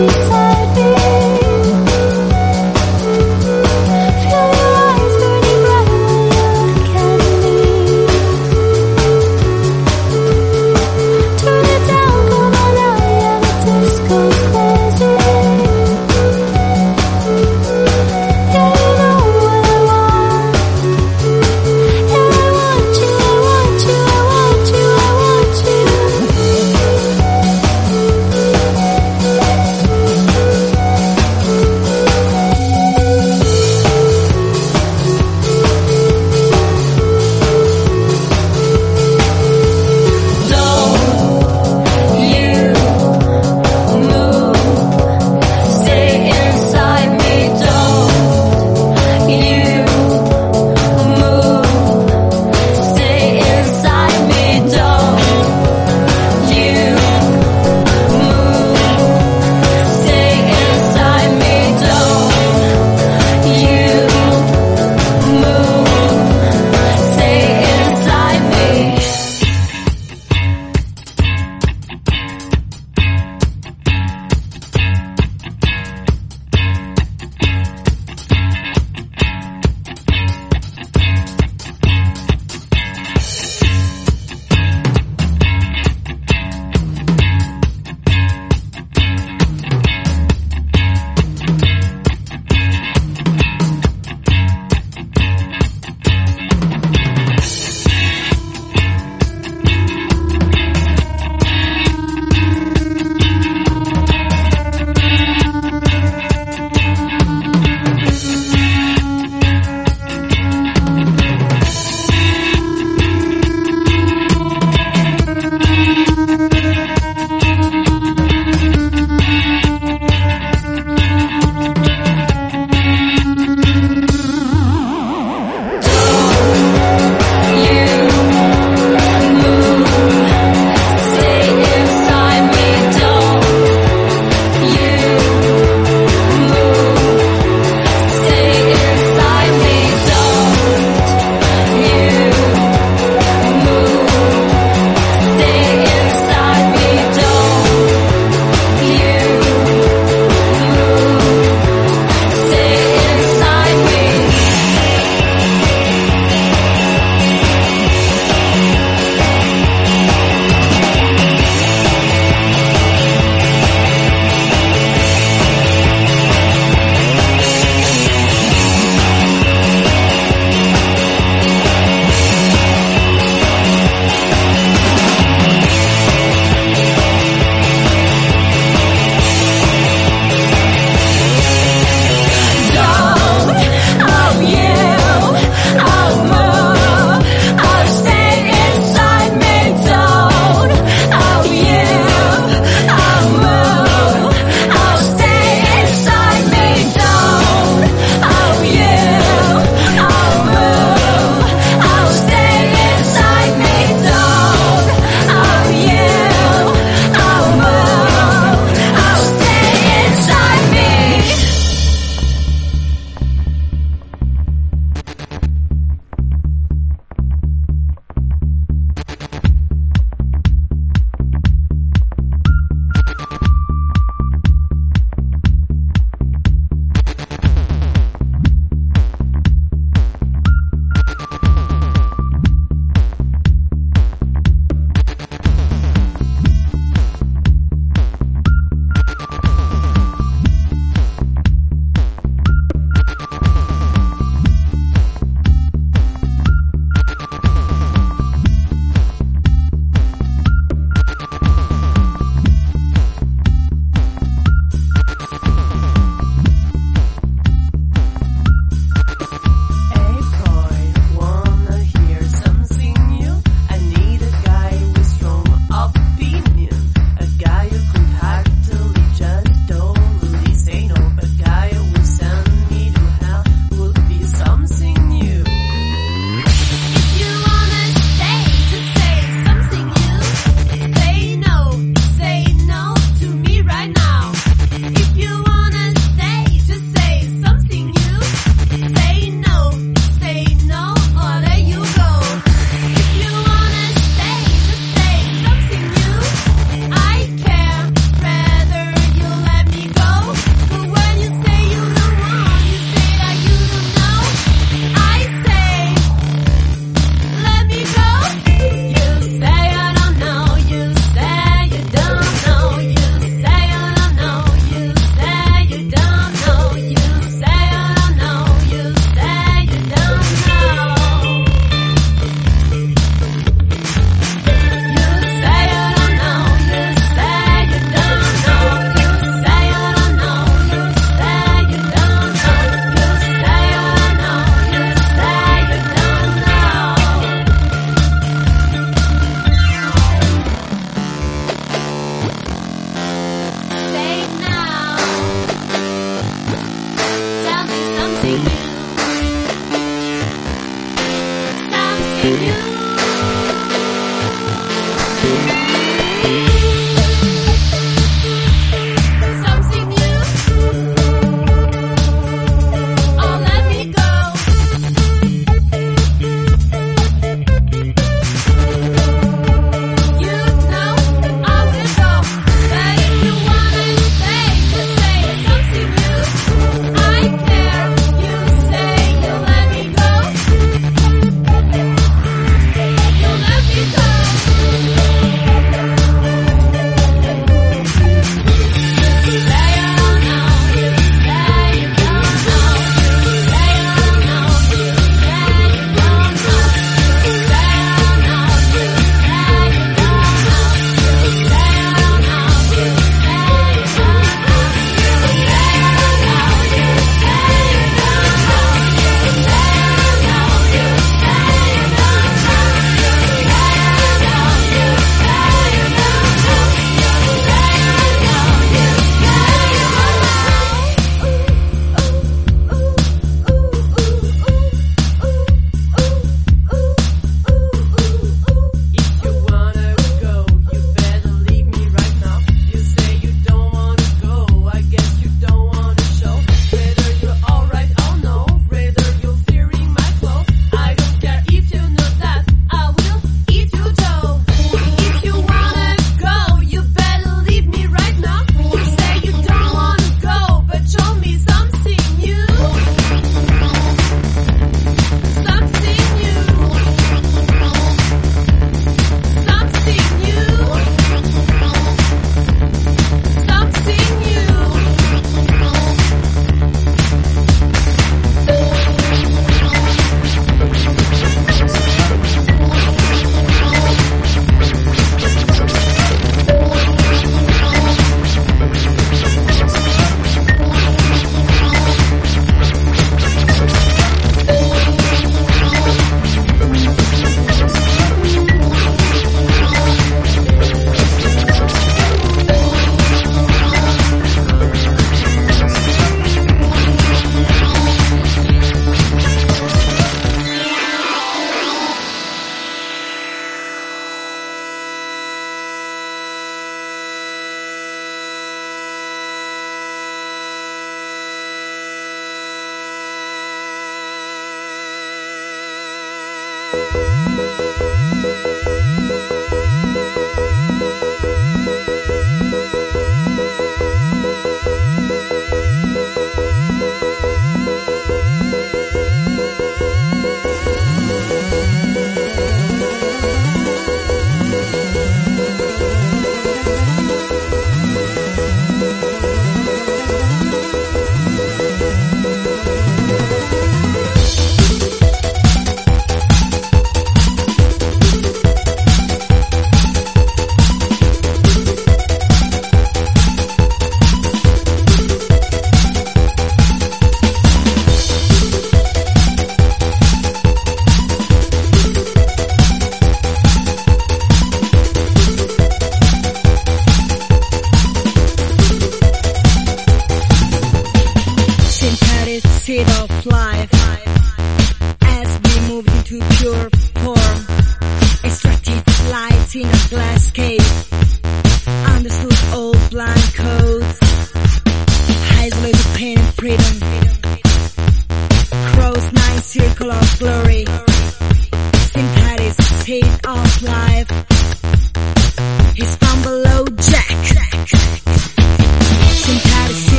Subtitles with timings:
[0.00, 0.29] you.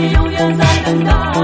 [0.00, 1.37] 永远在等待。